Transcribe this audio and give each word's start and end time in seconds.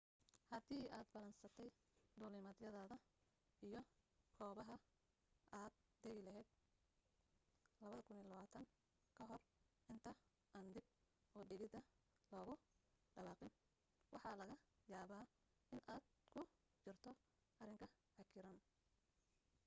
hadii 0.51 0.85
aad 0.97 1.07
ballansatay 1.15 1.67
duulimadyadaada 2.21 2.95
iyo 3.67 3.81
goobaha 4.39 4.77
aad 5.59 5.73
dagi 6.05 6.21
lahayd 6.27 6.49
2020 7.83 8.65
kahor 9.19 9.41
inta 9.93 10.11
aan 10.57 10.67
dib 10.75 10.87
udhigida 11.41 11.81
lagu 12.35 12.53
dhawaaqin 13.15 13.53
waxaa 14.13 14.35
laga 14.41 14.55
yaaba 14.93 15.19
in 15.75 15.81
aad 15.95 16.05
ku 16.33 16.41
jirto 16.83 17.11
arrin 17.61 17.77
cakiran 18.17 18.57